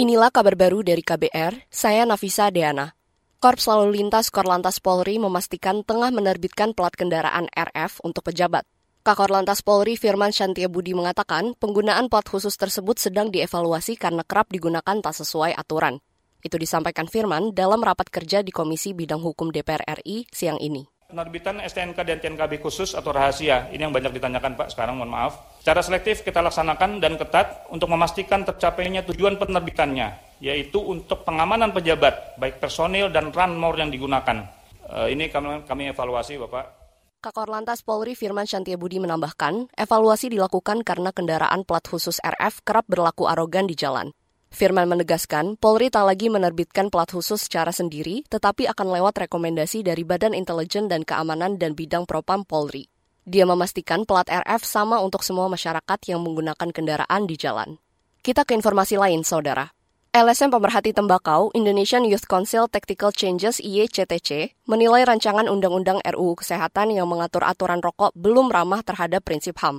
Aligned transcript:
Inilah 0.00 0.32
kabar 0.32 0.56
baru 0.56 0.80
dari 0.80 1.04
KBR, 1.04 1.68
saya 1.68 2.08
Nafisa 2.08 2.48
Deana. 2.48 2.96
Korps 3.36 3.68
Lalu 3.68 4.00
Lintas 4.00 4.32
Korlantas 4.32 4.80
Polri 4.80 5.20
memastikan 5.20 5.84
tengah 5.84 6.08
menerbitkan 6.08 6.72
plat 6.72 6.96
kendaraan 6.96 7.52
RF 7.52 8.00
untuk 8.00 8.24
pejabat. 8.24 8.64
Kakor 9.04 9.28
Lantas 9.28 9.60
Polri 9.60 10.00
Firman 10.00 10.32
Budi 10.72 10.96
mengatakan 10.96 11.52
penggunaan 11.52 12.08
plat 12.08 12.24
khusus 12.24 12.56
tersebut 12.56 12.96
sedang 12.96 13.28
dievaluasi 13.28 14.00
karena 14.00 14.24
kerap 14.24 14.48
digunakan 14.48 15.04
tak 15.04 15.12
sesuai 15.20 15.52
aturan. 15.52 16.00
Itu 16.40 16.56
disampaikan 16.56 17.04
Firman 17.04 17.52
dalam 17.52 17.84
rapat 17.84 18.08
kerja 18.08 18.40
di 18.40 18.56
Komisi 18.56 18.96
Bidang 18.96 19.20
Hukum 19.20 19.52
DPR 19.52 19.84
RI 20.00 20.24
siang 20.32 20.56
ini. 20.64 20.99
Penerbitan 21.10 21.58
STNK 21.58 21.98
dan 22.06 22.22
TNKB 22.22 22.62
khusus 22.62 22.94
atau 22.94 23.10
rahasia, 23.10 23.66
ini 23.74 23.82
yang 23.82 23.90
banyak 23.90 24.14
ditanyakan 24.14 24.54
Pak 24.54 24.70
sekarang, 24.70 25.02
mohon 25.02 25.10
maaf. 25.10 25.58
Secara 25.58 25.82
selektif 25.82 26.22
kita 26.22 26.38
laksanakan 26.38 27.02
dan 27.02 27.18
ketat 27.18 27.66
untuk 27.74 27.90
memastikan 27.90 28.46
tercapainya 28.46 29.02
tujuan 29.02 29.34
penerbitannya, 29.34 30.38
yaitu 30.38 30.78
untuk 30.78 31.26
pengamanan 31.26 31.74
pejabat, 31.74 32.38
baik 32.38 32.62
personil 32.62 33.10
dan 33.10 33.34
ranmor 33.34 33.74
yang 33.74 33.90
digunakan. 33.90 34.46
Uh, 34.86 35.10
ini 35.10 35.26
kami, 35.26 35.66
kami 35.66 35.90
evaluasi 35.90 36.38
Bapak. 36.38 36.80
Kakor 37.20 37.52
Lantas 37.52 37.84
Polri 37.84 38.16
Firman 38.16 38.48
Budi 38.80 38.96
menambahkan, 38.96 39.68
evaluasi 39.76 40.32
dilakukan 40.32 40.80
karena 40.80 41.12
kendaraan 41.12 41.68
plat 41.68 41.84
khusus 41.84 42.16
RF 42.24 42.64
kerap 42.64 42.88
berlaku 42.88 43.28
arogan 43.28 43.68
di 43.68 43.76
jalan. 43.76 44.16
Firman 44.50 44.90
menegaskan, 44.90 45.54
Polri 45.56 45.94
tak 45.94 46.10
lagi 46.10 46.26
menerbitkan 46.26 46.90
plat 46.90 47.06
khusus 47.06 47.46
secara 47.46 47.70
sendiri, 47.70 48.26
tetapi 48.26 48.66
akan 48.66 48.98
lewat 48.98 49.24
rekomendasi 49.24 49.86
dari 49.86 50.02
Badan 50.02 50.34
Intelijen 50.34 50.90
dan 50.90 51.06
Keamanan 51.06 51.56
dan 51.56 51.78
Bidang 51.78 52.04
Propam 52.04 52.42
Polri. 52.42 52.90
Dia 53.22 53.46
memastikan 53.46 54.02
plat 54.02 54.26
RF 54.26 54.66
sama 54.66 54.98
untuk 54.98 55.22
semua 55.22 55.46
masyarakat 55.46 55.98
yang 56.10 56.20
menggunakan 56.26 56.74
kendaraan 56.74 57.30
di 57.30 57.38
jalan. 57.38 57.78
Kita 58.20 58.42
ke 58.42 58.58
informasi 58.58 58.98
lain, 58.98 59.22
Saudara. 59.22 59.70
LSM 60.10 60.50
Pemerhati 60.50 60.90
Tembakau, 60.90 61.54
Indonesian 61.54 62.02
Youth 62.02 62.26
Council 62.26 62.66
Tactical 62.66 63.14
Changes 63.14 63.62
IECTC, 63.62 64.58
menilai 64.66 65.06
rancangan 65.06 65.46
Undang-Undang 65.46 66.02
RUU 66.02 66.34
Kesehatan 66.34 66.90
yang 66.90 67.06
mengatur 67.06 67.46
aturan 67.46 67.78
rokok 67.78 68.10
belum 68.18 68.50
ramah 68.50 68.82
terhadap 68.82 69.22
prinsip 69.22 69.54
HAM. 69.62 69.78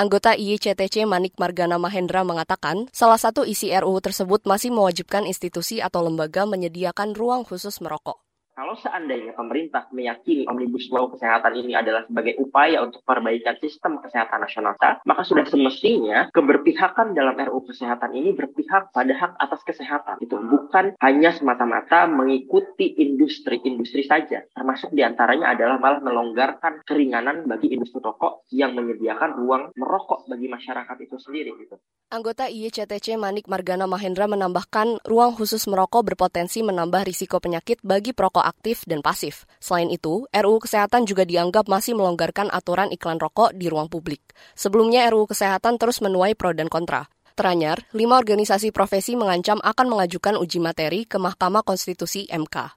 Anggota 0.00 0.32
IICTC 0.32 1.04
Manik 1.04 1.36
Margana 1.36 1.76
Mahendra 1.76 2.24
mengatakan, 2.24 2.88
salah 2.88 3.20
satu 3.20 3.44
isi 3.44 3.68
RUU 3.68 4.00
tersebut 4.00 4.48
masih 4.48 4.72
mewajibkan 4.72 5.28
institusi 5.28 5.84
atau 5.84 6.00
lembaga 6.00 6.48
menyediakan 6.48 7.12
ruang 7.12 7.44
khusus 7.44 7.84
merokok. 7.84 8.16
Kalau 8.60 8.76
seandainya 8.76 9.32
pemerintah 9.32 9.88
meyakini 9.88 10.44
Omnibus 10.44 10.92
Law 10.92 11.08
kesehatan 11.08 11.56
ini 11.64 11.72
adalah 11.72 12.04
sebagai 12.04 12.36
upaya 12.36 12.84
untuk 12.84 13.00
perbaikan 13.08 13.56
sistem 13.56 13.96
kesehatan 14.04 14.36
nasional 14.36 14.76
maka 15.08 15.22
sudah 15.24 15.48
semestinya 15.48 16.28
keberpihakan 16.28 17.16
dalam 17.16 17.40
RUU 17.40 17.72
kesehatan 17.72 18.12
ini 18.12 18.36
berpihak 18.36 18.92
pada 18.92 19.16
hak 19.16 19.32
atas 19.40 19.64
kesehatan. 19.64 20.20
Itu 20.20 20.36
bukan 20.44 20.92
hanya 21.00 21.32
semata-mata 21.32 22.04
mengikuti 22.04 23.00
industri-industri 23.00 24.04
saja. 24.04 24.44
Termasuk 24.52 24.92
di 24.92 25.08
antaranya 25.08 25.56
adalah 25.56 25.80
malah 25.80 26.04
melonggarkan 26.04 26.84
keringanan 26.84 27.48
bagi 27.48 27.72
industri 27.72 28.04
rokok 28.04 28.44
yang 28.52 28.76
menyediakan 28.76 29.40
ruang 29.40 29.72
merokok 29.72 30.28
bagi 30.28 30.52
masyarakat 30.52 30.96
itu 31.00 31.16
sendiri. 31.16 31.56
Gitu. 31.64 31.80
Anggota 32.12 32.52
IECTC 32.52 33.16
Manik 33.16 33.48
Margana 33.48 33.88
Mahendra 33.88 34.28
menambahkan 34.28 35.00
ruang 35.08 35.32
khusus 35.32 35.64
merokok 35.64 36.12
berpotensi 36.12 36.60
menambah 36.60 37.08
risiko 37.08 37.40
penyakit 37.40 37.80
bagi 37.80 38.12
perokok 38.12 38.49
aktif 38.50 38.82
dan 38.90 38.98
pasif. 38.98 39.46
Selain 39.62 39.86
itu, 39.86 40.26
RUU 40.34 40.58
Kesehatan 40.58 41.06
juga 41.06 41.22
dianggap 41.22 41.70
masih 41.70 41.94
melonggarkan 41.94 42.50
aturan 42.50 42.90
iklan 42.90 43.22
rokok 43.22 43.54
di 43.54 43.70
ruang 43.70 43.86
publik. 43.86 44.34
Sebelumnya 44.58 45.06
RUU 45.14 45.30
Kesehatan 45.30 45.78
terus 45.78 46.02
menuai 46.02 46.34
pro 46.34 46.50
dan 46.50 46.66
kontra. 46.66 47.06
Teranyar, 47.38 47.86
lima 47.94 48.18
organisasi 48.18 48.74
profesi 48.74 49.14
mengancam 49.14 49.62
akan 49.62 49.86
mengajukan 49.86 50.34
uji 50.36 50.58
materi 50.58 51.06
ke 51.06 51.16
Mahkamah 51.16 51.62
Konstitusi 51.62 52.26
MK. 52.26 52.74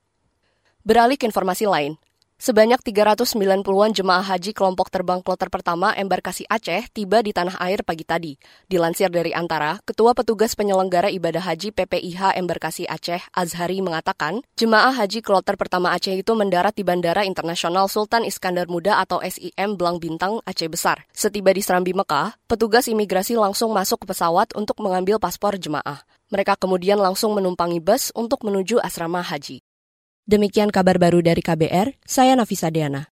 Beralih 0.85 1.15
ke 1.17 1.25
informasi 1.25 1.63
lain, 1.63 1.97
Sebanyak 2.43 2.83
390-an 2.83 3.95
jemaah 3.95 4.19
haji 4.19 4.51
kelompok 4.51 4.91
terbang 4.91 5.23
kloter 5.23 5.47
pertama 5.47 5.95
embarkasi 5.95 6.43
Aceh 6.51 6.91
tiba 6.91 7.23
di 7.23 7.31
tanah 7.31 7.55
air 7.63 7.87
pagi 7.87 8.03
tadi. 8.03 8.35
Dilansir 8.67 9.07
dari 9.07 9.31
Antara, 9.31 9.79
Ketua 9.87 10.11
Petugas 10.11 10.51
Penyelenggara 10.51 11.07
Ibadah 11.07 11.39
Haji 11.39 11.71
PPIH 11.71 12.35
Embarkasi 12.35 12.83
Aceh, 12.83 13.23
Azhari 13.31 13.79
mengatakan, 13.79 14.43
jemaah 14.59 14.91
haji 14.91 15.23
kloter 15.23 15.55
pertama 15.55 15.95
Aceh 15.95 16.11
itu 16.11 16.35
mendarat 16.35 16.75
di 16.75 16.83
Bandara 16.83 17.23
Internasional 17.23 17.87
Sultan 17.87 18.27
Iskandar 18.27 18.67
Muda 18.67 18.99
atau 18.99 19.23
SIM 19.23 19.79
Belang 19.79 20.03
Bintang, 20.03 20.43
Aceh 20.43 20.67
Besar. 20.67 21.07
Setiba 21.15 21.55
di 21.55 21.63
Serambi 21.63 21.95
Mekah, 21.95 22.35
petugas 22.51 22.91
imigrasi 22.91 23.39
langsung 23.39 23.71
masuk 23.71 24.03
ke 24.03 24.11
pesawat 24.11 24.51
untuk 24.59 24.83
mengambil 24.83 25.15
paspor 25.15 25.55
jemaah. 25.55 26.03
Mereka 26.27 26.59
kemudian 26.59 26.99
langsung 26.99 27.39
menumpangi 27.39 27.79
bus 27.79 28.11
untuk 28.11 28.43
menuju 28.43 28.83
asrama 28.83 29.23
haji. 29.23 29.63
Demikian 30.23 30.71
kabar 30.71 30.95
baru 31.03 31.19
dari 31.19 31.43
KBR, 31.43 31.99
saya 32.07 32.39
Nafisa 32.39 32.71
Deana. 32.71 33.12